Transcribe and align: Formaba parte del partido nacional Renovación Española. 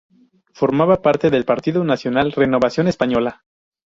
Formaba 0.53 1.03
parte 1.03 1.29
del 1.29 1.45
partido 1.45 1.83
nacional 1.83 2.31
Renovación 2.31 2.87
Española. 2.87 3.43